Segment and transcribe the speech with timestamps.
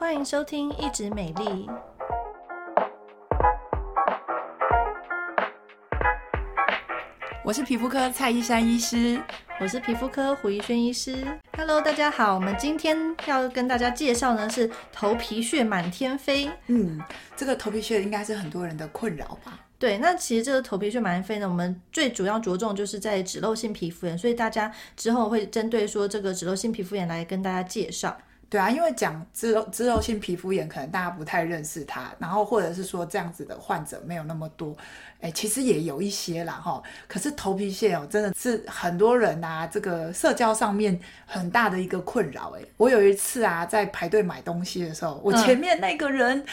[0.00, 1.44] 欢迎收听《一直美丽》，
[7.44, 9.20] 我是皮肤科蔡依珊医师，
[9.60, 11.22] 我是皮肤科胡一轩医师。
[11.54, 16.50] Hello，大家好，我们今天要跟大家介绍呢是头皮屑满天飞。
[16.68, 16.98] 嗯，
[17.36, 19.60] 这个头皮屑应该是很多人的困扰吧？
[19.78, 28.16] 对，那其实这个头皮屑满天飞呢，我们最主要着重就是在脂漏性皮肤炎，所以大家之后会针对说这个脂漏性皮肤炎来跟大家介绍。
[28.50, 34.76] 对啊，因为讲脂肉脂肉性皮肤炎，可能大家不太认识它，然后或者是说这样子的患者没有那么多，
[35.20, 36.82] 哎，其实也有一些啦哈。
[37.06, 42.52] 可是头皮屑哦，真的是很多人啊，这个社交上面很大的一个困扰。
[42.58, 46.36] 哎，我有一次啊，在排队买东西的时候，我前面那个人。
[46.36, 46.46] 嗯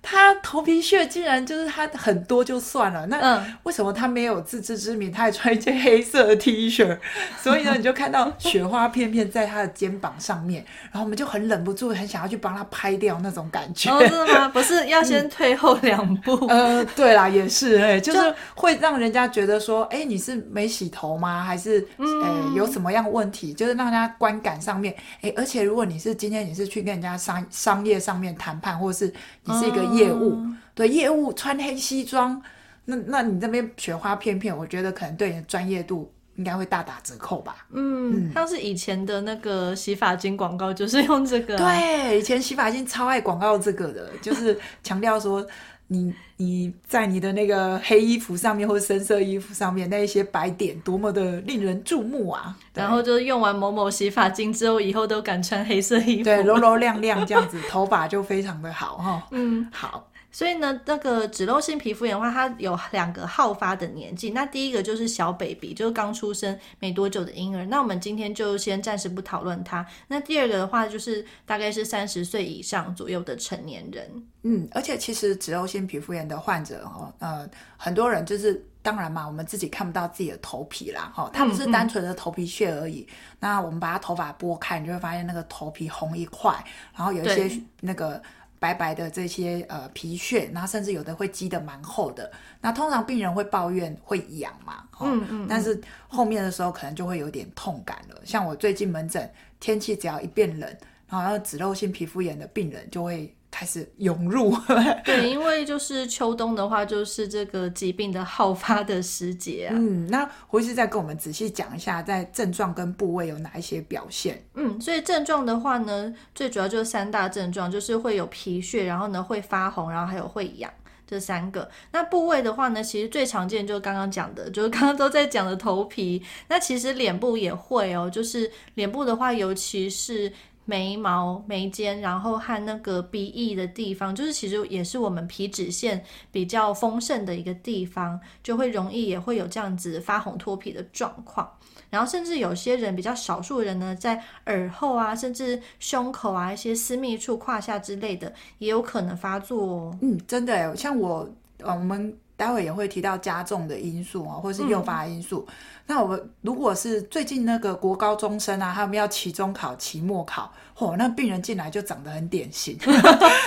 [0.00, 5.12] 他头皮屑竟然就是他很多就算了，那为什么他没有自知之明？
[5.12, 6.98] 他还穿一件黑色的 T 恤，
[7.42, 13.90] 所以呢，你就看到雪花片片在他的肩膀上面，然后我们就很忍不住，很想要去帮他拍掉那种感觉。
[13.90, 14.48] 哦，真的吗？
[14.54, 16.46] 不是要先退后两步？
[16.48, 21.42] 嗯、 呃，对啦，也是，哎、欸，就是会让人家觉得说，哎、欸，你是没洗头吗？
[21.42, 23.52] 还是哎、欸、有什么样问题？
[23.52, 29.12] 就是让人家观感上面，哎、欸，而且如果你是今天你是去跟人家商商业上面谈判，或者是
[29.44, 29.88] 你是一个。
[29.98, 32.40] 业务、嗯、对业务穿黑西装，
[32.84, 37.66] 那那你这边雪花片片，我觉得可能对你的专业度应该会大打折扣吧。
[37.72, 41.74] 嗯，像是以前的那个洗发精广告就是用这个、啊。
[41.74, 45.44] 对，以前洗发精超爱广告这个的，就是强调说
[45.88, 52.56] 你你在你的那个黑衣服上面或者深色衣服上面那一些白点多么的令人注目啊！
[52.74, 59.22] 然后就是用完某某洗发精之后，以后都敢穿黑色衣服，对，柔柔亮亮这样子，头发就非常的好哈。
[59.30, 60.07] 嗯，好。
[60.30, 64.30] 所以呢，那个脂漏性皮肤炎的话，它有两个好发的年纪。
[64.30, 67.64] 那第一个就是小 baby，就是刚出生没多久的婴儿。
[67.66, 69.84] 那我们今天就先暂时不讨论它。
[70.06, 74.26] 那第二个的话，就是大概是三十岁以上左右的成年人。
[74.42, 83.00] 嗯，而且其实脂漏性皮肤炎的患者哦，呃，很多人就是当然嘛，我们自己看不到自己的头皮啦，哈，它不是单纯的头皮屑而已。
[83.00, 86.52] 嗯嗯，那我们把它头发拨开，你就会发现那个头皮红一块，
[86.94, 88.22] 然后有一些那个。
[88.58, 92.30] 白白的这些呃皮屑，然后甚至有的会积得蛮厚的。
[92.60, 98.20] 那通常病人会抱怨会痒嘛，嗯嗯，但是后面的时候可能就会有点痛感了。
[98.24, 99.30] 像我最近门诊，
[99.60, 100.76] 天气只要一变冷，
[101.08, 103.34] 然后脂漏性皮肤炎的病人就会。
[103.58, 104.56] 开始涌入，
[105.04, 109.74] 对，因为就是秋冬的话，就是这个疾病的好发的时节啊。
[109.76, 114.40] 嗯，那胡医师再跟我们仔细讲一下，在症状跟部位有哪一些表现？
[114.54, 120.72] 嗯，所以症状的话呢，最主要就是三大症状，就是会有皮屑，然后呢会发红，然后还有会痒，
[121.04, 121.68] 这三个。
[121.90, 126.22] 那部位的话呢，其实最常见就是刚刚讲的，就是刚刚都在讲的头皮。
[126.46, 130.32] 那其实脸部也会哦，就是脸部的话，尤其是。
[130.68, 141.50] 眉毛、眉间，然后和那个鼻翼的地方，就是其实也是我们皮脂腺比较丰盛的一个地方，就会容易也会有这样子发红脱皮的状况。
[141.88, 149.98] 然后甚至有些人比较少数人呢，在耳后啊，甚至胸口啊一些私密处、胯下之类的，也有可能发作哦。
[150.02, 151.26] 嗯，真的，像我，
[151.62, 155.46] 我们待会也会提到加重的因素啊，或是诱发因素。
[155.48, 155.54] 嗯
[155.90, 162.76] 那我们如果是最近那个国高中生啊，他们要期中考、期末考，嚯，那病人进来就长得很典型，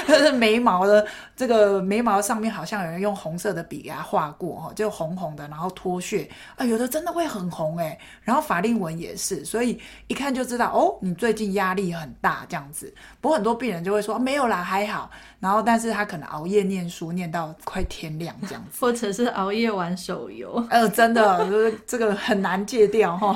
[0.07, 12.91] 就是眉毛的这个眉毛上面好像有人用红色的笔给他画过，哈，就红红的，然后脱屑啊，有的真的会很红哎，然后法令纹也是，所以一看就知道哦，你最近压力很大这样子。
[13.21, 22.15] 不过很多病人就会说没有啦，还好，然后但是他可能熬夜念书念到快天亮这样子， 或者是熬夜玩手游，呃，真的就是 这个。
[22.21, 23.33] 很难戒掉哈，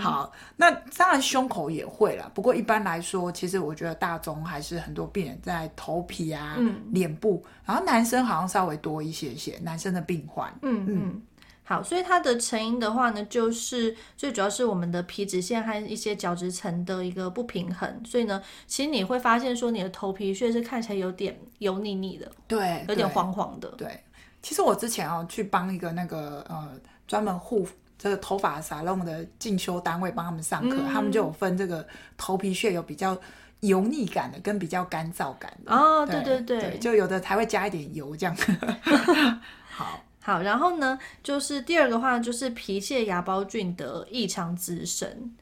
[0.00, 2.28] 好，那当然胸口也会啦。
[2.34, 6.56] 不过一般来说，其实我觉得大宗还是很多病人在头皮啊、
[6.90, 10.52] 脸、嗯、部，然后男生好像稍微多一些些，男生的病患。
[10.62, 11.22] 嗯嗯，
[11.70, 18.02] 好，所以它的成因的话呢，就是最主要是我们的皮脂腺和一些角质层的一个不平衡。
[18.04, 23.68] 所以呢，其实你会发现说你的头皮屑是看起来有点油腻腻的，对，有点黄黄的。
[23.78, 24.02] 对，
[24.42, 26.72] 其实我之前哦去帮一个那个呃
[27.06, 27.64] 专门护。
[28.02, 31.86] 这个头发沙龙的进修单位帮他们上课，嗯，他们就有分这个
[32.16, 33.14] 头皮屑有比较
[33.60, 35.70] 油腻感的，跟比较干燥感的。
[35.70, 38.34] 哦，对对对，对，就有的才会加一点油这样。
[39.68, 45.32] 好，好，然后呢，就是第二个话就是皮屑芽孢菌的异常滋生。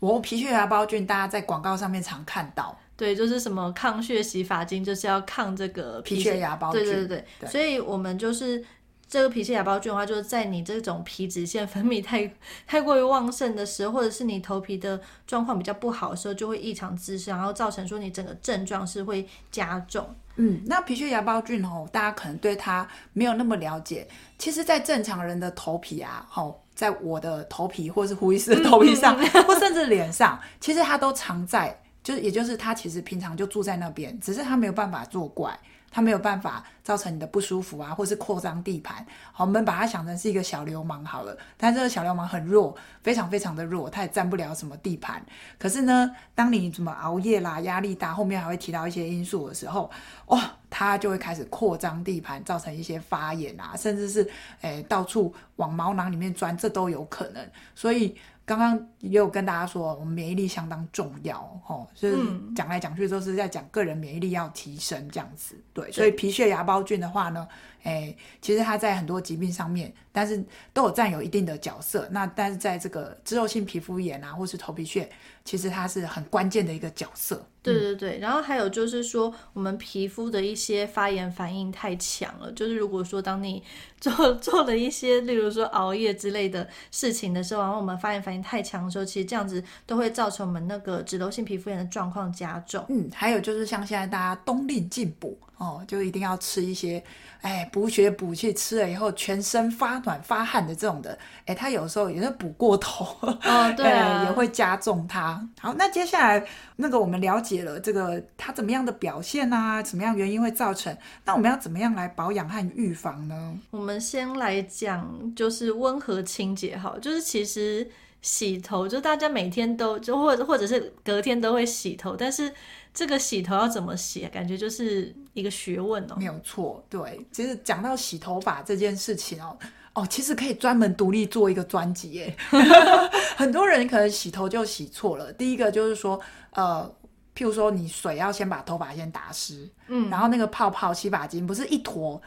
[0.00, 2.78] 我皮屑芽孢菌，大家在广告上面常看到。
[2.96, 6.84] 对，就是什么抗血洗发精，就是要抗这个皮屑芽孢菌。
[6.84, 8.64] 对对对对，所以我们就是。
[9.10, 12.30] 这个皮屑芽孢菌的话，就是在你这种皮脂腺分泌太
[12.66, 20.14] 太过于旺盛的时候，或者是你头皮的状况比较不好的时候，就会异常滋生，然后造成说你整个症状是会加重。
[20.40, 24.06] 嗯，那皮屑芽孢菌哦，大家可能对它没有那么了解。
[24.38, 35.58] 其实，在正常人的头皮啊，哦，在我的头皮或是胡医师的头皮上， 或甚至脸上，其实它都藏在，就是也就是它其实平常就住在那边，只是它没有办法作怪。
[35.90, 39.04] 它没有办法造成你的不舒服啊，或是扩张地盘。
[39.32, 45.24] 好，我们把它想成是一个小流氓好了，但这个小流氓很弱，非常非常的弱，它也占不了什么地盘。
[45.58, 49.90] 可是呢，当你怎么熬夜啦、压力大，后面还会提到一些因素的时候，
[50.26, 50.38] 哦，
[50.68, 54.28] 它就会开始扩张地盘，造成一些发炎啊，甚至是
[54.60, 57.50] 诶、到处往毛囊里面钻，这都有可能。
[57.74, 58.16] 所以。
[58.48, 62.16] 刚刚也有跟大家说，我们免疫力相当重要，吼，就是
[62.56, 67.46] 讲来讲去都是在讲个人免疫力要提升这样子，对，所以皮屑芽孢菌的话呢，
[67.82, 72.08] 哎，其实它在很多疾病上面，但是都有占有一定的角色。
[72.10, 75.08] 那但是在这个脂漏性皮肤炎啊，或是头皮屑，
[75.44, 77.46] 其实它是很关键的一个角色。
[77.62, 82.50] 对对对，然后还有就是说，我们皮肤的一些发炎反应太强了。
[82.52, 83.62] 就是如果说当你
[84.00, 92.82] 做做了一些，例如说熬夜之类的事情的时候，然后我们发炎反应太强的时候，其实这样子都会造成我们那个脂漏性皮肤炎的状况加重。
[92.88, 97.02] 嗯，还有就是像现在大家冬令进补哦，就一定要吃一些。
[97.40, 101.16] 哎，补血补气，吃了以后全身发暖发汗的这种的，
[101.46, 105.40] 哎，他有时候也是补过头，哦， 对啊，也会加重它。
[105.60, 106.44] 好，那接下来
[106.74, 110.96] 那个我们了解了这个它怎么样的表现啊，怎么样原因会造成？
[111.24, 113.56] 那我们要怎么样来保养和预防呢？
[113.70, 117.88] 我们先来讲，就是温和清洁，好，就是其实
[118.22, 122.52] 洗头，就大家每天都就或者或者是隔天都会洗头，但是。
[122.94, 124.26] 这个洗头要怎么洗？
[124.26, 126.16] 感觉就是一个学问哦。
[126.16, 129.56] 没有错，对，其实讲到洗头发这件事情哦，
[129.94, 132.36] 哦，其实可以专门独立做一个专辑耶。
[133.36, 135.32] 很多人可能洗头就洗错了。
[135.32, 136.20] 第一个就是说，
[136.54, 136.92] 呃，
[137.36, 142.20] 譬如说你水要先把头发先打湿，嗯，然后那个泡泡洗发精不是一坨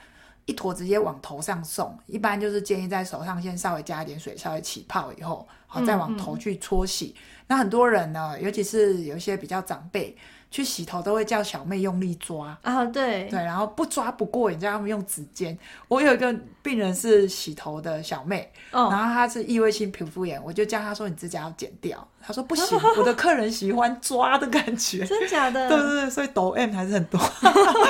[0.45, 7.15] 一坨直接往头上送，一般就是建议在手上先稍微加一点水，稍微起泡以后，好再往头去搓洗。
[7.15, 7.45] 嗯嗯。
[7.47, 10.15] 那很多人呢，尤其是有一些比较长辈。
[10.51, 15.57] 去洗头都会叫小妹用力抓啊，对对，然后不抓不过瘾，叫他们用指尖。
[15.88, 25.69] 我有一个病人是洗头的小妹，哦、然后她是异位性皮肤炎，我就叫她说你指甲要剪掉，她说不行，我的客人喜欢抓的感觉，真假的？
[25.69, 27.18] 对对对，所以抖 M 还是很多，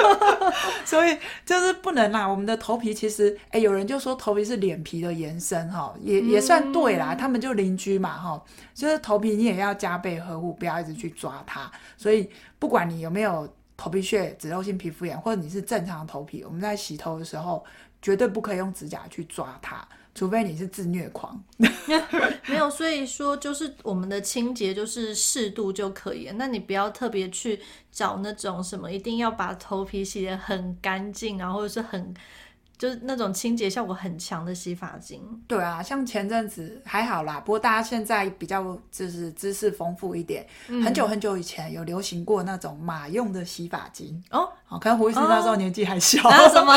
[0.85, 2.27] 所以就是不能啦。
[2.27, 7.15] 我们的头皮其实，哎，有人就说头皮是脸皮的延伸，哈，也也算对啦。
[7.15, 8.39] 嗯、他们就邻居嘛，哈，
[8.75, 12.29] 就是头皮你也要加倍呵护，不要一直去抓它，所以。
[12.61, 17.65] 不管你有没有头皮屑、脂漏性皮肤炎，或者你是正常的头皮，我们在洗头的时候
[18.03, 21.43] 绝对不可以用指甲去抓它，除非你是自虐狂。
[22.45, 26.29] 没有，所以说就是我们的清洁就是适度就可以。
[26.35, 27.59] 那你不要特别去
[27.91, 32.13] 找那种什么，一定要把头皮洗得很干净，然后是很。
[32.81, 35.21] 就是那种清洁效果很强的洗发精。
[35.47, 40.43] 对啊，像前阵子还好啦，不过大家现在比较就是知识丰富一点。
[40.67, 46.27] 嗯、很久很久以前有流行过那种马用的洗发精哦，好，可能胡医生那时候年纪还小。
[46.27, 46.75] 啊、什么？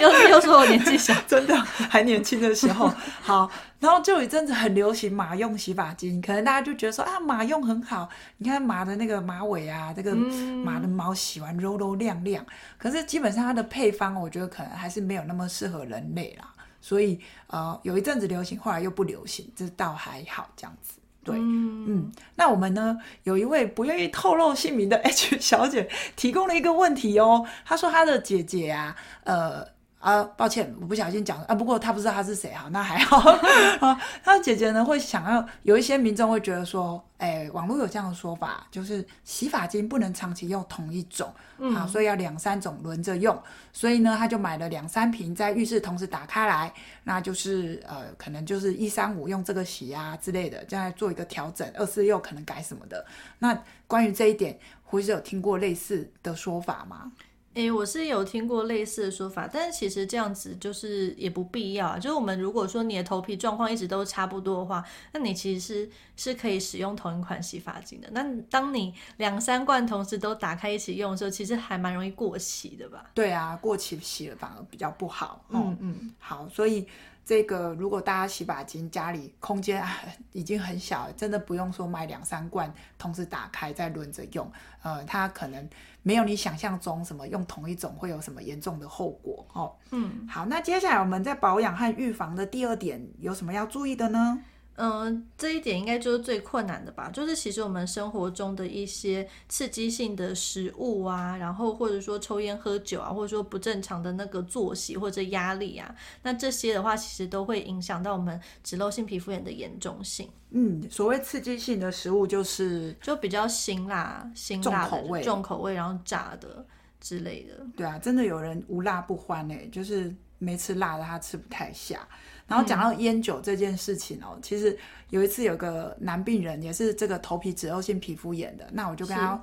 [0.00, 1.12] 又又又说我年纪小？
[1.26, 2.88] 真的还年轻的时候，
[3.20, 3.50] 好。
[3.80, 8.06] 然后就有一阵子很流行马用洗发精，可能大家就觉得说啊，马用很好，
[8.36, 12.44] 你看马的那个马尾啊，这个马的毛洗完柔柔亮亮。
[12.76, 16.52] 可是基本上它的配方，我觉得可能还是没有那么适合人类啦。
[16.82, 21.00] 所以呃，有一阵子流行，后来又不流行，这倒还好这样子。
[21.24, 29.79] 对，嗯，嗯，那我们呢，有一位不愿意透露姓名的 H 小姐提供了一个问题哦，她说她的姐姐啊，呃。
[30.00, 31.54] 啊，抱歉，我不小心讲了啊。
[31.54, 33.18] 不过他不知道他是谁哈，那还好。
[33.86, 43.38] 啊，他姐姐呢会想要有一些民众会觉得说，哎，网络有这样的说法，就是洗发精不能长期用同一种，嗯，啊，所以要两三种轮着用。
[43.74, 46.72] 所以呢，他就买了两三瓶，在浴室同时打开来，
[47.04, 53.04] 那就是呃，可能就是一三五用这个洗啊之类的，这样做一个调整，二四六可能改什么的。
[53.38, 57.12] 那关于这一点，胡医师有听过类似的说法吗？
[57.54, 61.98] 诶，我是有听过类似的说法，但是其实这样子就是也不必要啊。
[61.98, 65.90] 就是我们如果说你的头皮状况一直都差不多的话，那你其实
[66.20, 68.08] 是是可以使用同一款洗发精的。
[68.12, 73.10] 那当你两三罐同时都打开一起用的时候，其实还蛮容易过期的吧？
[73.14, 75.42] 对啊，过期洗了反而比较不好。
[75.48, 76.86] 嗯嗯，好，所以
[77.24, 79.98] 这个如果大家洗发精家里空间啊
[80.32, 85.66] 已经很小，真的不用说买两三罐同时打开再轮着用，呃，它可能
[86.02, 89.74] 没有你想象中什么用同一种会有什么严重的后果哦。
[89.90, 94.42] 嗯，好，那接下来我们在保养和预防的第二点有什么要注意的呢？
[94.76, 97.10] 嗯，这一点应该就是最困难的吧？
[97.12, 110.26] 就是其实我们生活中的一些刺激性的食物啊，然后或者说抽烟喝酒啊，或者说不正常的那个作息或者压力啊，那这些的话其实都会影响到我们脂漏性皮肤炎的严重性。
[110.50, 116.64] 嗯，所谓刺激性的食物就是就比较辛辣、辛辣的重口味、重口味，然后炸的
[117.00, 117.66] 之类的。
[117.76, 122.08] 对啊，真的有人无辣不欢哎，就是没吃辣的他吃不太下。
[122.50, 124.76] 然后讲到烟酒这件事情哦，嗯、其实
[125.10, 129.40] 有一次有个男病人也是这个头皮脂漏性皮肤炎的，那我就跟他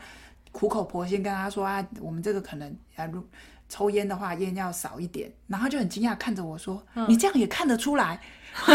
[0.52, 3.26] 苦口婆心跟他说啊，我们这个可能啊，如
[3.70, 8.20] 抽烟的话烟要少一点，然后就很惊讶看着我说，嗯、你这样也看得出来？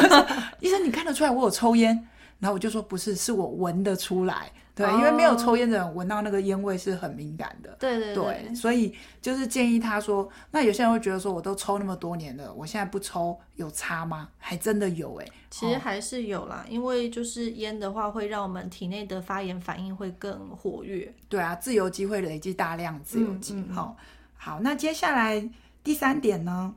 [0.60, 2.08] 医生，你看得出来我有抽烟？
[2.38, 4.50] 然后我就说不是，是我闻得出来。
[4.74, 7.76] 对，因为没有抽烟的人闻到那个烟味是很敏感的。
[7.78, 14.30] 对对对，对，所以就是建议他说，那有些人会觉得说，我都抽那么多年了，我现在不抽有差吗？
[14.38, 21.12] 还真的有哎、欸，其实还是有啦，哦、因为就是烟的话会让我们体内的发炎反应会更活跃。
[21.28, 23.54] 对啊，自由基会累积大量自由基。
[23.54, 23.96] 好、嗯嗯嗯，
[24.36, 25.46] 好，那接下来
[25.84, 26.74] 第三点呢？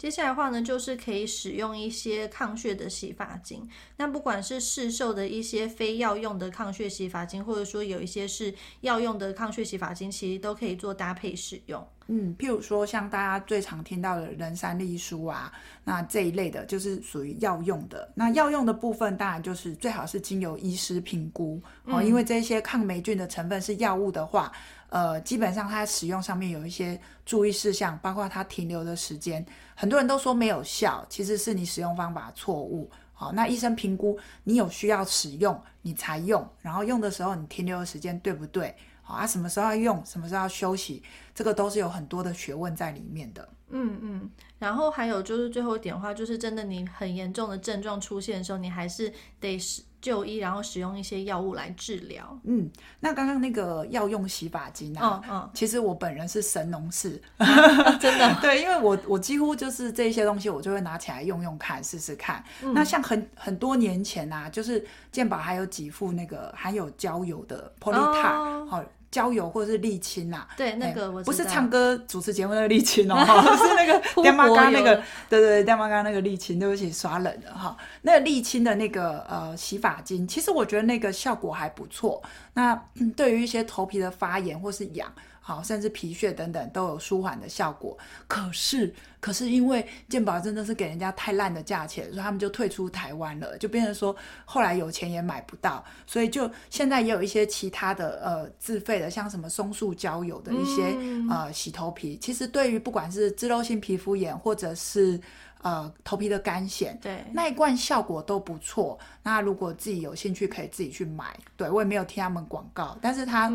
[0.00, 3.68] 接下来的话呢，就是可以使用一些抗屑的洗发精。
[3.98, 11.86] 那不管是市售的一些非药用的抗屑洗发精，或者说有一些是药用的抗屑洗发精，其实都可以做搭配使用。
[12.12, 15.52] 嗯，譬如说像大家最常听到的人参丽舒啊，
[15.84, 18.10] 那这一类的就是属于药用的。
[18.16, 24.52] 那药用的部分当然就是最好是经由医师评估哦，因为这些抗霉菌的成分是药物的话。
[24.88, 29.46] 呃，基本上它使用上面有一些注意事项，包括它停留的时间。
[29.76, 32.90] 很多人都说没有效，其实是你使用方法错误。
[33.12, 36.44] 好，那医生评估你有需要使用，你才用。
[36.60, 38.74] 然后用的时候你停留的时间对不对？
[39.10, 41.02] 好啊，什么时候要用，什么时候要休息，
[41.34, 43.48] 这个都是有很多的学问在里面的。
[43.70, 44.30] 嗯嗯。
[44.58, 49.82] 然后还有就是最后一点的话，就是真的你很严重的症状出现的时候，你还是得使。
[50.00, 52.40] 就医，然后使用一些药物来治疗。
[52.44, 57.20] 嗯，那刚刚那个药用洗发精啊，嗯嗯，其实我本人是神农氏，
[58.00, 58.34] 真的。
[58.40, 62.42] 对，因为我我几乎就是这些东西，我就会拿起来用用看，试试看。
[62.62, 68.82] 嗯、那像很很多年前啊，就是健保还有几副那个含有焦油的 Polytard 好。
[69.10, 73.16] 焦油或者是沥青呐，对，那个我不是唱歌主持节目那个沥青哦，
[73.58, 74.94] 是那个电马嘎那个，
[75.28, 77.76] 对对对，电马嘎那个沥青，对不起，耍冷了哈。
[78.02, 82.22] 那个沥青的那个呃洗发精，其实我觉得那个效果还不错。
[82.54, 82.80] 那
[83.16, 85.12] 对于一些头皮的发炎或是痒。
[85.40, 87.96] 好，甚至皮屑等等都有舒缓的效果。
[88.28, 95.84] 可是，可是因为健保真的是给人家太烂的价钱，所以他们就退出台湾了，就变成说后来有钱也买不到。
[96.06, 102.18] 所以就现在也有一些其他的呃自费的，像什么松树焦油的一些、嗯、呃洗头皮。
[102.20, 105.20] 其实对于不管是脂漏性皮肤炎或者是
[105.62, 108.98] 呃，头皮的干癣，对，那一罐效果都不错。
[109.22, 111.36] 那如果自己有兴趣，可以自己去买。
[111.54, 113.52] 对，我也没有听他们广告，但是它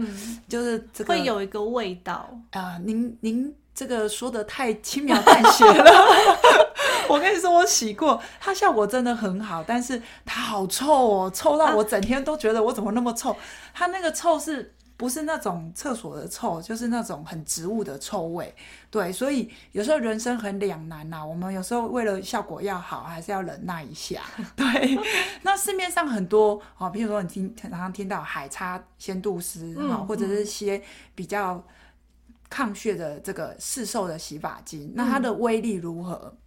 [0.47, 2.79] 就是这个、会有一个味道啊、呃。
[2.85, 5.91] 您您这个说的太轻描淡写了。
[7.09, 13.35] 我跟你说，我洗过，它效果真的很好，但是它好臭哦，臭到我整天都觉得我怎么那么臭。
[13.74, 14.75] 它那个臭是。
[14.98, 18.56] 不是那种厕所的臭，就是那种很植物的臭味。
[18.90, 21.25] 对，所以有时候人生很两难呐、啊。
[21.25, 24.22] 我们有时候为了效果要好，还是要忍耐一下。
[24.56, 24.66] 对，
[25.42, 30.82] 那市面上很多哦，比如说你听常常听到海叉仙度丝哈，或者是些
[31.14, 31.62] 比较
[32.50, 36.38] 抗屑的这个市售的洗发精，那它的威力如何？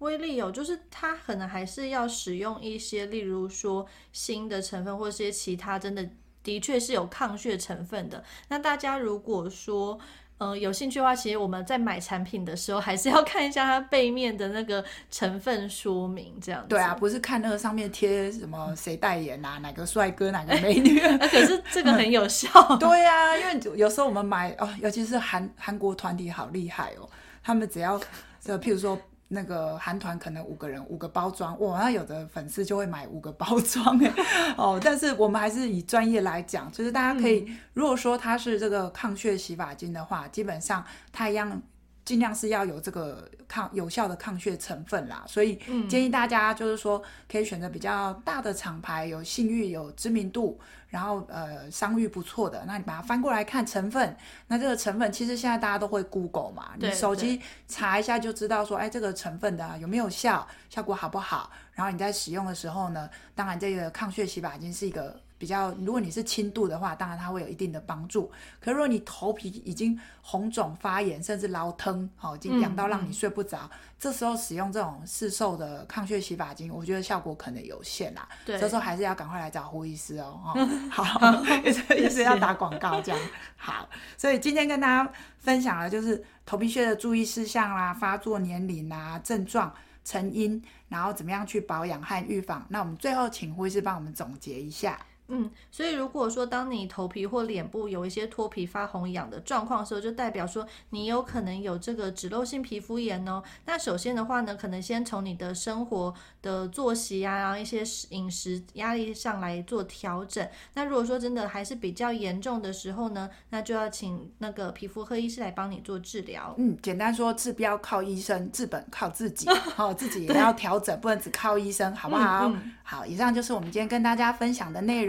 [0.00, 6.08] 威力有，就是它可能还是要使用一些，例如说新的成分，或者是些其他真的。
[6.42, 8.22] 的确是有抗血成分的。
[8.48, 9.98] 那大家如果说，
[10.38, 16.68] 呃，有兴趣的话，其实我们在买产品的时候，还是要看一下它背面的那个成分说明，这样子。
[16.68, 21.00] 对啊，不是看那个上面贴什么 谁代言啊，哪个帅哥，哪个美女。
[21.00, 22.48] 可是这个 很有效。
[22.76, 27.08] 对啊，因为有时候我们买哦，尤其是韩韩国团体好厉害哦，
[27.42, 28.00] 他们只要
[28.40, 28.96] 就譬如说。
[29.28, 34.12] 那个韩团可能五个人五个包装，哇，那有的粉丝就会买五个包装哎
[34.56, 34.80] 哦。
[34.82, 40.82] 但是我们还是以专业来讲，就是大家可以，嗯、如果说它是这个抗屑洗发精的话，基本上
[41.12, 41.60] 它一样
[42.08, 45.22] 尽量是要有这个抗有效的抗血成分啦。
[45.26, 45.60] 所以
[45.90, 52.64] 建议大家就是说，可以选择比较大的厂牌，有信誉、有知名度，然后呃商誉不错的。
[52.66, 61.50] 那你把它翻过来看成分，那这个成分其实现在大家都会 Google 嘛，你手机查一下就知道说，哎，这个成分的有没有效，效果好不好？
[61.74, 65.20] 然后你在使用的时候呢，当然这个抗血洗发精是一个。
[65.38, 68.30] 比较，如果你是轻度的话，当然它会有一定的帮助。
[68.60, 78.28] 可是如果你头皮已经红肿发炎，甚至老疼，好、哦，已经痒到让你睡不着，嗯嗯、这时候使用这种市售的抗血洗发精，我觉得效果可能有限啦。
[78.44, 80.40] 对，这时候还是要赶快来找胡医师哦。
[80.44, 81.44] 哦 好，
[81.96, 83.20] 医师要打广告这样。
[83.56, 89.72] 好，所以今天跟大家分享的就是头皮屑的注意事项啦，发作年龄啊，症状。
[90.04, 92.64] 成因，然后怎么样去保养和预防？
[92.70, 94.98] 那我们最后请胡医师帮我们总结一下。
[95.28, 103.42] 嗯，所以如果说当你头皮或脸部有一些脱皮、发红、痒的状况的时候，就代表说你有可能有这个脂漏性皮肤炎哦。
[103.66, 110.48] 那首先的话呢，可能先从你的生活的作息啊，然后一些饮食压力上来做调整。
[110.74, 116.54] 那如果说真的还是比较严重的时候呢，那就要请那个皮肤科医师来帮你做治疗。
[116.56, 119.46] 嗯，简单说，治标靠医生，治本靠自己。
[119.76, 122.48] 好、哦，自己也要调整，不能只靠医生，好不好？
[122.48, 125.04] 嗯嗯、好，以上就是我们今天跟大家分享的内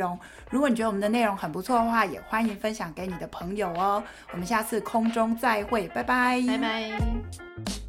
[0.50, 4.01] 如果你觉得我们的内容很不错的话，也欢迎分享给你的朋友哦。
[4.32, 7.88] 我们下次空中再会，拜拜，拜拜。